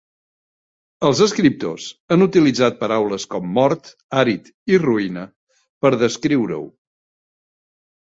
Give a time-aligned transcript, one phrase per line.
[1.07, 1.83] Els escriptors
[2.15, 5.27] han utilitzat paraules com "mort", "àrid" i "ruïna"
[5.87, 6.63] per descriure-ho.